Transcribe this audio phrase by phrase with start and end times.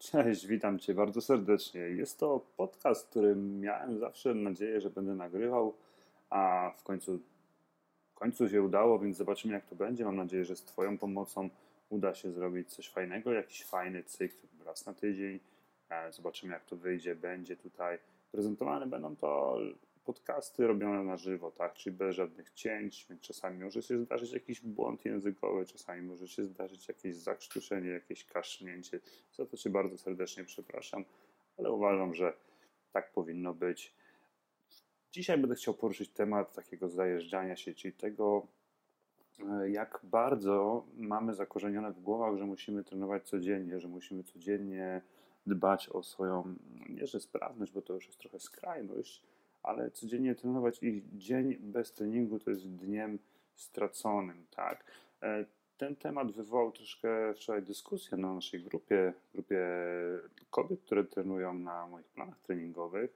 [0.00, 1.80] Cześć, witam Cię bardzo serdecznie.
[1.80, 5.74] Jest to podcast, który miałem zawsze nadzieję, że będę nagrywał,
[6.30, 7.18] a w końcu,
[8.10, 10.04] w końcu się udało, więc zobaczymy jak to będzie.
[10.04, 11.50] Mam nadzieję, że z Twoją pomocą
[11.90, 15.40] uda się zrobić coś fajnego, jakiś fajny cykl raz na tydzień.
[15.90, 17.14] E, zobaczymy jak to wyjdzie.
[17.14, 17.98] Będzie tutaj
[18.32, 19.58] prezentowane, będą to
[20.04, 21.74] podcasty robione na żywo, tak?
[21.74, 26.46] Czyli bez żadnych cięć, więc czasami może się zdarzyć jakiś błąd językowy, czasami może się
[26.46, 29.00] zdarzyć jakieś zakrztuszenie, jakieś kasznięcie.
[29.32, 31.04] Za to Cię bardzo serdecznie przepraszam,
[31.58, 32.32] ale uważam, że
[32.92, 33.94] tak powinno być.
[35.12, 38.46] Dzisiaj będę chciał poruszyć temat takiego zajeżdżania się, czyli tego,
[39.50, 45.02] e, jak bardzo mamy zakorzenione w głowach, że musimy trenować codziennie, że musimy codziennie
[45.46, 46.54] dbać o swoją,
[46.88, 49.22] nie że sprawność, bo to już jest trochę skrajność,
[49.62, 53.18] ale codziennie trenować i dzień bez treningu to jest dniem
[53.54, 54.84] straconym, tak?
[55.22, 55.44] E,
[55.76, 59.66] ten temat wywołał troszkę wczoraj dyskusję na naszej grupie, grupie
[60.50, 63.10] kobiet, które trenują na moich planach treningowych,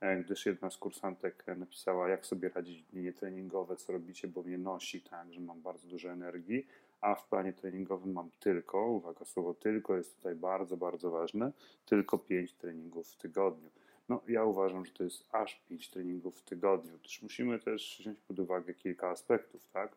[0.00, 4.42] e, gdyż jedna z kursantek napisała, jak sobie radzić w dni nietreningowe, co robicie, bo
[4.42, 6.66] mnie nosi, tak, że mam bardzo dużo energii,
[7.00, 11.52] a w planie treningowym mam tylko, uwaga, słowo tylko jest tutaj bardzo, bardzo ważne,
[11.86, 13.70] tylko 5 treningów w tygodniu.
[14.08, 16.98] No, ja uważam, że to jest aż 5 treningów w tygodniu.
[16.98, 19.96] Też musimy też wziąć pod uwagę kilka aspektów, tak?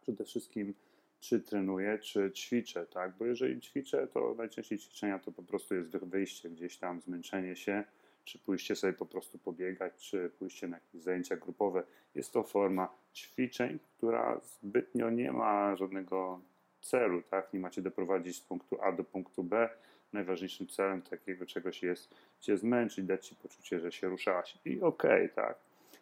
[0.00, 0.74] Przede wszystkim,
[1.20, 3.16] czy trenuję, czy ćwiczę, tak?
[3.18, 7.84] Bo jeżeli ćwiczę, to najczęściej ćwiczenia to po prostu jest wyjście gdzieś tam, zmęczenie się,
[8.24, 11.82] czy pójście sobie po prostu pobiegać, czy pójście na jakieś zajęcia grupowe.
[12.14, 16.40] Jest to forma ćwiczeń, która zbytnio nie ma żadnego
[16.80, 17.52] celu, tak?
[17.52, 19.68] Nie macie doprowadzić z punktu A do punktu B,
[20.12, 24.58] najważniejszym celem takiego czegoś jest cię zmęczyć, dać ci poczucie, że się ruszałaś.
[24.64, 25.58] I okej, okay, tak.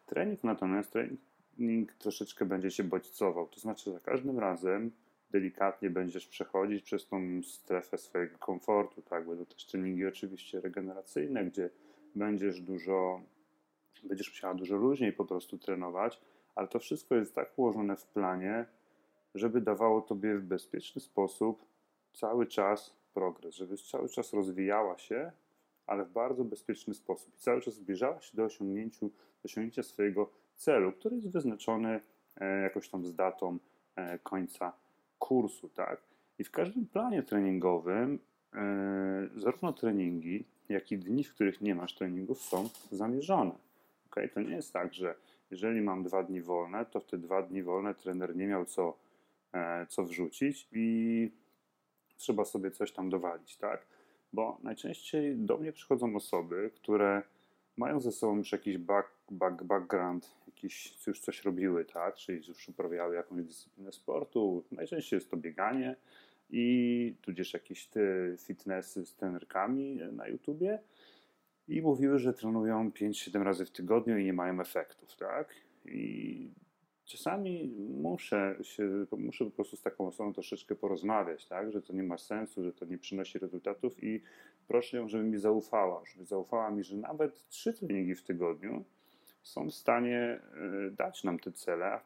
[0.06, 3.46] Trening natomiast, trening troszeczkę będzie cię bodźcował.
[3.46, 4.90] To znaczy, za każdym razem
[5.30, 9.26] delikatnie będziesz przechodzić przez tą strefę swojego komfortu, tak?
[9.26, 11.70] Będą też treningi oczywiście regeneracyjne, gdzie
[12.14, 13.22] będziesz dużo,
[14.04, 16.20] będziesz musiała dużo luźniej po prostu trenować,
[16.54, 18.66] ale to wszystko jest tak ułożone w planie,
[19.34, 21.64] żeby dawało tobie w bezpieczny sposób
[22.12, 25.32] cały czas progres, żebyś cały czas rozwijała się,
[25.86, 29.10] ale w bardzo bezpieczny sposób i cały czas zbliżała się do, osiągnięciu,
[29.44, 32.00] osiągnięcia swojego celu, który jest wyznaczony
[32.36, 33.58] e, jakoś tam z datą
[33.96, 34.72] e, końca
[35.18, 36.00] kursu, tak?
[36.38, 38.18] I w każdym planie treningowym
[38.54, 43.54] e, zarówno treningi, jak i dni, w których nie masz treningów są zamierzone.
[44.10, 44.28] Okay?
[44.28, 45.14] To nie jest tak, że
[45.50, 48.98] jeżeli mam dwa dni wolne, to w te dwa dni wolne trener nie miał co,
[49.88, 51.30] co wrzucić i
[52.18, 53.86] trzeba sobie coś tam dowalić, tak?
[54.32, 57.22] Bo najczęściej do mnie przychodzą osoby, które
[57.76, 62.14] mają ze sobą już jakiś back, back, background, jakiś, już coś robiły, tak?
[62.14, 64.64] Czyli już uprawiały jakąś dyscyplinę sportu.
[64.72, 65.96] Najczęściej jest to bieganie
[66.50, 70.78] i tudzież jakieś ty fitnessy z trenerkami na YouTubie
[71.68, 75.54] i mówiły, że trenują 5-7 razy w tygodniu i nie mają efektów, tak?
[75.84, 76.50] I
[77.08, 82.02] czasami muszę się, muszę po prostu z taką osobą troszeczkę porozmawiać, tak, że to nie
[82.02, 84.22] ma sensu, że to nie przynosi rezultatów i
[84.68, 88.84] proszę ją, żeby mi zaufała, żeby zaufała mi, że nawet trzy treningi w tygodniu
[89.42, 90.40] są w stanie e,
[90.90, 92.00] dać nam te cele, a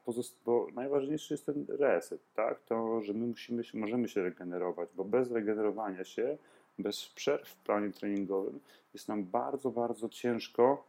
[0.45, 5.31] bo najważniejszy jest ten reset, tak, to, że my musimy, możemy się regenerować, bo bez
[5.31, 6.39] regenerowania się,
[6.79, 8.61] bez przerw w planie treningowym
[8.95, 10.85] jest nam bardzo, bardzo ciężko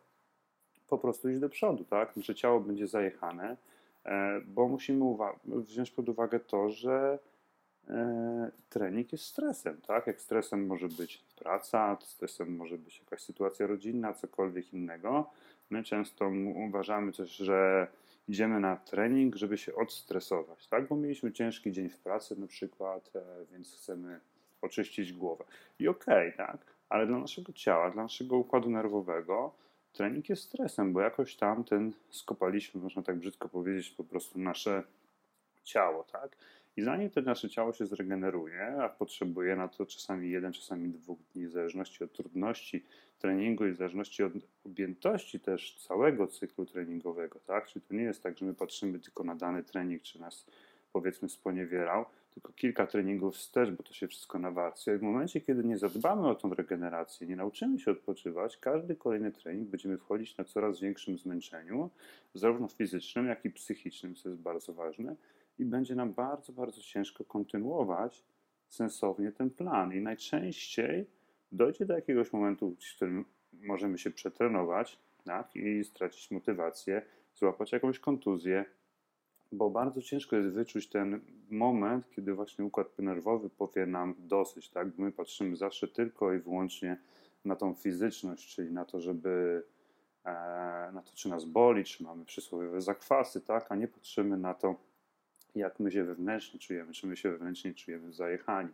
[0.87, 3.57] po prostu iść do przodu, tak, nasze ciało będzie zajechane,
[4.45, 5.15] bo musimy
[5.47, 7.19] wziąć pod uwagę to, że
[7.89, 10.07] e, trening jest stresem, tak?
[10.07, 15.29] Jak stresem może być praca, stresem może być jakaś sytuacja rodzinna, cokolwiek innego.
[15.69, 16.31] My często
[16.67, 17.87] uważamy też, że
[18.27, 20.87] idziemy na trening, żeby się odstresować, tak?
[20.87, 23.21] Bo mieliśmy ciężki dzień w pracy na przykład, e,
[23.51, 24.19] więc chcemy
[24.61, 25.43] oczyścić głowę.
[25.79, 26.57] I okej, okay, tak?
[26.89, 29.62] Ale dla naszego ciała, dla naszego układu nerwowego
[29.93, 34.83] trening jest stresem, bo jakoś tam ten skopaliśmy, można tak brzydko powiedzieć, po prostu nasze
[35.63, 36.37] ciało, tak?
[36.77, 41.19] I zanim to nasze ciało się zregeneruje, a potrzebuje na to czasami jeden, czasami dwóch
[41.33, 42.85] dni, w zależności od trudności
[43.19, 44.33] treningu i w zależności od
[44.65, 47.67] objętości też całego cyklu treningowego, tak?
[47.67, 50.45] Czyli to nie jest tak, że my patrzymy tylko na dany trening, czy nas
[50.93, 54.97] powiedzmy sponiewierał, tylko kilka treningów wstecz, bo to się wszystko nawarstwia.
[54.97, 59.69] W momencie, kiedy nie zadbamy o tą regenerację, nie nauczymy się odpoczywać, każdy kolejny trening
[59.69, 61.89] będziemy wchodzić na coraz większym zmęczeniu,
[62.33, 65.15] zarówno fizycznym, jak i psychicznym, co jest bardzo ważne,
[65.59, 68.23] i będzie nam bardzo, bardzo ciężko kontynuować
[68.67, 69.93] sensownie ten plan.
[69.93, 71.05] I najczęściej
[71.51, 77.01] dojdzie do jakiegoś momentu, w którym możemy się przetrenować tak, i stracić motywację,
[77.35, 78.65] złapać jakąś kontuzję,
[79.53, 81.19] bo bardzo ciężko jest wyczuć ten
[81.49, 84.87] moment, kiedy właśnie układ nerwowy powie nam dosyć, tak?
[84.97, 86.97] My patrzymy zawsze tylko i wyłącznie
[87.45, 89.63] na tą fizyczność, czyli na to, żeby
[90.25, 90.31] e,
[90.93, 93.71] na to, czy nas boli, czy mamy przysłowiowe zakwasy, tak?
[93.71, 94.75] A nie patrzymy na to,
[95.55, 98.69] jak my się wewnętrznie czujemy, czy my się wewnętrznie czujemy zajechani.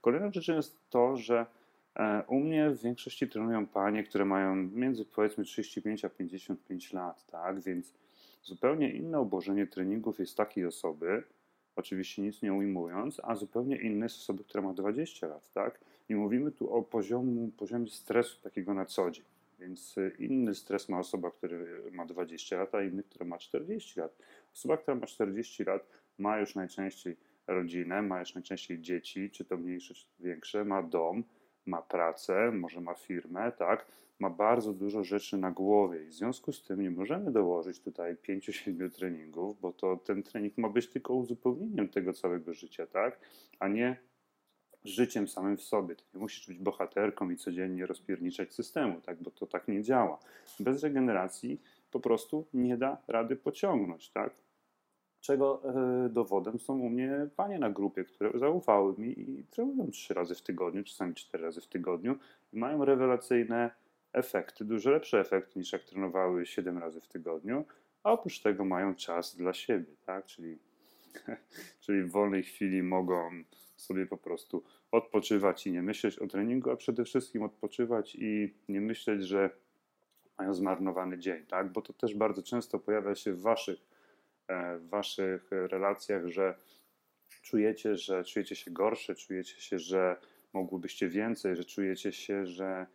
[0.00, 1.46] Kolejną rzeczą jest to, że
[1.94, 7.26] e, u mnie w większości trenują panie, które mają między powiedzmy 35 a 55 lat,
[7.26, 7.60] tak?
[7.60, 7.94] Więc
[8.46, 11.22] zupełnie inne obłożenie treningów jest takiej osoby,
[11.76, 15.80] oczywiście nic nie ujmując, a zupełnie inne jest osoby, która ma 20 lat, tak?
[16.08, 19.24] I mówimy tu o poziomu, poziomie stresu takiego na co dzień.
[19.58, 21.56] Więc e, inny stres ma osoba, która
[21.92, 24.18] ma 20 lat, a inny, która ma 40 lat.
[24.54, 25.86] Osoba, która ma 40 lat,
[26.18, 27.16] ma już najczęściej
[27.46, 31.24] rodzinę, ma już najczęściej dzieci, czy to mniejsze, czy to większe, ma dom,
[31.66, 33.86] ma pracę, może ma firmę, tak?
[34.18, 38.16] Ma bardzo dużo rzeczy na głowie i w związku z tym nie możemy dołożyć tutaj
[38.16, 43.20] 5-7 treningów, bo to ten trening ma być tylko uzupełnieniem tego całego życia, tak?
[43.58, 43.96] A nie
[44.84, 45.96] życiem samym w sobie.
[45.96, 49.22] Ty nie musisz być bohaterką i codziennie rozpierniczać systemu, tak?
[49.22, 50.18] Bo to tak nie działa.
[50.60, 51.60] Bez regeneracji
[51.90, 54.34] po prostu nie da rady pociągnąć, tak?
[55.26, 60.14] czego e, dowodem są u mnie panie na grupie, które zaufały mi i trenują trzy
[60.14, 62.16] razy w tygodniu, czasami cztery razy w tygodniu
[62.52, 63.70] i mają rewelacyjne
[64.16, 67.64] efekty, dużo lepsze efekty niż jak trenowały siedem razy w tygodniu,
[68.02, 70.26] a oprócz tego mają czas dla siebie, tak?
[70.26, 70.58] Czyli,
[71.80, 73.30] czyli w wolnej chwili mogą
[73.76, 78.80] sobie po prostu odpoczywać i nie myśleć o treningu, a przede wszystkim odpoczywać i nie
[78.80, 79.50] myśleć, że
[80.38, 81.72] mają zmarnowany dzień, tak?
[81.72, 83.96] Bo to też bardzo często pojawia się w waszych
[84.48, 86.54] E, w waszych relacjach, że
[87.42, 90.16] czujecie, że czujecie się gorsze, czujecie się, że
[90.52, 92.86] mogłybyście więcej, że czujecie się, że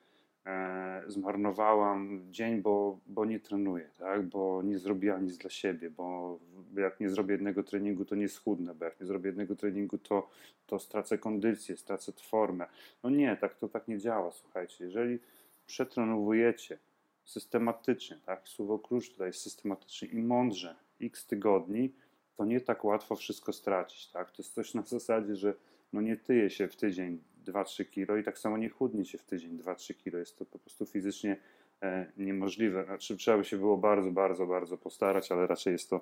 [1.07, 4.25] zmarnowałam dzień, bo, bo nie trenuję, tak?
[4.25, 6.39] bo nie zrobiłam nic dla siebie, bo
[6.75, 10.29] jak nie zrobię jednego treningu, to nie schudnę, bo jak nie zrobię jednego treningu, to,
[10.65, 12.65] to stracę kondycję, stracę formę.
[13.03, 14.85] No nie, tak to tak nie działa, słuchajcie.
[14.85, 15.19] Jeżeli
[15.65, 16.77] przetrenowujecie
[17.25, 18.47] systematycznie, tak?
[18.47, 21.93] Słowo klucz tutaj jest systematycznie i mądrze, x tygodni,
[22.37, 24.07] to nie tak łatwo wszystko stracić.
[24.07, 24.31] Tak?
[24.31, 25.53] To jest coś na zasadzie, że
[25.93, 29.23] no nie tyje się w tydzień 2-3 kilo i tak samo nie chudnie się w
[29.23, 30.19] tydzień 2-3 kilo.
[30.19, 31.37] Jest to po prostu fizycznie
[31.81, 32.85] e, niemożliwe.
[32.85, 36.01] Znaczy, trzeba by się było bardzo, bardzo, bardzo postarać, ale raczej jest to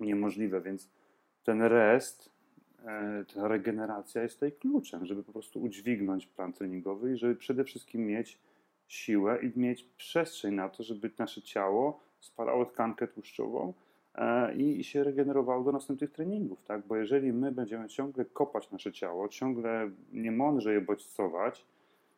[0.00, 0.88] niemożliwe, więc
[1.44, 2.30] ten rest,
[2.86, 7.64] e, ta regeneracja jest tutaj kluczem, żeby po prostu udźwignąć plan treningowy i żeby przede
[7.64, 8.38] wszystkim mieć
[8.88, 13.72] siłę i mieć przestrzeń na to, żeby nasze ciało spalało tkankę tłuszczową
[14.56, 16.86] i się regenerowało do następnych treningów, tak?
[16.86, 21.66] Bo jeżeli my będziemy ciągle kopać nasze ciało, ciągle niemądrze je bodźcować,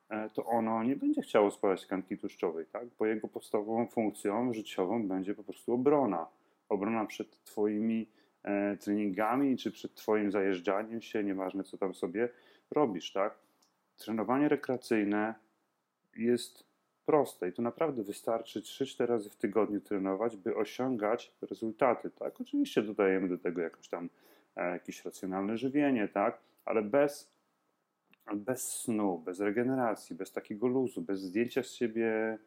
[0.08, 2.86] e, to ono nie będzie chciało spalać tkanki tłuszczowej, tak?
[2.98, 6.26] Bo jego podstawową funkcją życiową będzie po prostu obrona.
[6.68, 8.08] Obrona przed twoimi
[8.42, 12.28] e, treningami, czy przed twoim zajeżdżaniem się, nieważne co tam sobie
[12.70, 13.38] robisz, tak?
[13.96, 15.34] Trenowanie rekreacyjne
[16.16, 16.65] jest
[17.06, 22.40] proste i to naprawdę wystarczy 3-4 razy w tygodniu trenować, by osiągać rezultaty, tak?
[22.40, 24.08] Oczywiście dodajemy do tego jakąś tam
[24.56, 26.38] e, jakieś racjonalne żywienie, tak?
[26.64, 27.30] Ale bez,
[28.34, 32.38] bez snu, bez regeneracji, bez takiego luzu, bez zdjęcia z siebie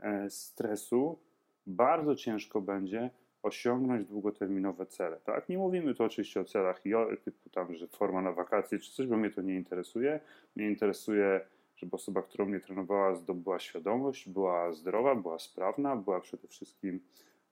[0.00, 1.18] e, stresu,
[1.66, 3.10] bardzo ciężko będzie
[3.42, 5.16] osiągnąć długoterminowe cele.
[5.24, 5.48] Tak?
[5.48, 6.82] Nie mówimy tu oczywiście o celach
[7.24, 10.20] typu tam, że forma na wakacje czy coś, bo mnie to nie interesuje.
[10.56, 11.40] Mnie interesuje
[11.78, 17.00] żeby osoba, która mnie trenowała, zdobyła świadomość, była zdrowa, była sprawna, była przede wszystkim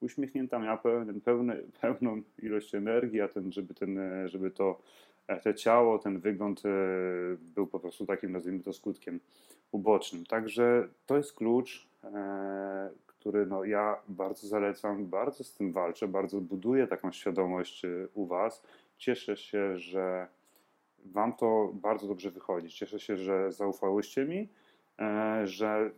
[0.00, 4.80] uśmiechnięta, miała pełny, pełny, pełną ilość energii, a ten, żeby, ten, żeby to
[5.42, 6.70] te ciało, ten wygląd e,
[7.40, 9.20] był po prostu takim, nazwijmy to, skutkiem
[9.72, 10.26] ubocznym.
[10.26, 16.40] Także to jest klucz, e, który no, ja bardzo zalecam, bardzo z tym walczę, bardzo
[16.40, 18.62] buduję taką świadomość e, u Was.
[18.98, 20.28] Cieszę się, że
[21.12, 22.68] Wam to bardzo dobrze wychodzi.
[22.68, 24.48] Cieszę się, że zaufałyście mi,
[24.98, 25.90] e, że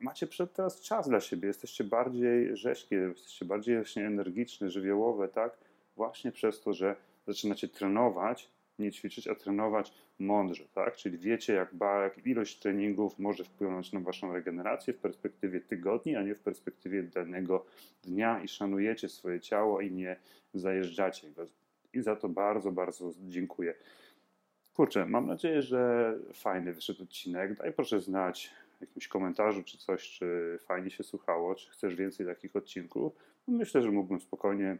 [0.00, 5.58] macie przed teraz czas dla siebie, jesteście bardziej rzeźkie, jesteście bardziej właśnie energiczne, żywiołowe, tak?
[5.96, 6.96] Właśnie przez to, że
[7.26, 10.96] zaczynacie trenować, nie ćwiczyć, a trenować mądrze, tak?
[10.96, 11.70] Czyli wiecie, jak,
[12.26, 17.66] ilość treningów może wpłynąć na waszą regenerację w perspektywie tygodni, a nie w perspektywie danego
[18.04, 20.16] dnia i szanujecie swoje ciało i nie
[20.54, 21.46] zajeżdżacie go.
[21.92, 23.74] I za to bardzo, bardzo dziękuję.
[24.76, 27.56] Kurczę, mam nadzieję, że fajny wyszedł odcinek.
[27.56, 32.26] Daj proszę znać w jakimś komentarzu czy coś, czy fajnie się słuchało, czy chcesz więcej
[32.26, 33.12] takich odcinków.
[33.48, 34.78] No myślę, że mógłbym spokojnie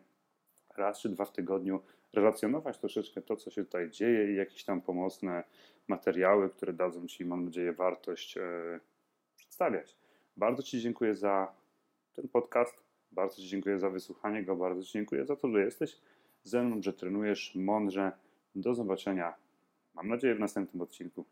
[0.77, 1.81] raz czy dwa w tygodniu
[2.13, 5.45] relacjonować troszeczkę to, co się tutaj dzieje i jakieś tam pomocne
[5.89, 8.43] materiały, które dadzą Ci, mam nadzieję, wartość e,
[9.37, 9.97] przedstawiać.
[10.37, 11.53] Bardzo Ci dziękuję za
[12.13, 12.83] ten podcast.
[13.13, 14.57] Bardzo Ci dziękuję za wysłuchanie go.
[14.57, 16.01] Bardzo Ci dziękuję za to, że jesteś
[16.45, 18.13] ze mną, że trenujesz mądrze.
[18.55, 19.35] Do zobaczenia,
[19.97, 21.27] mam nadzieję, w następnym odcinku.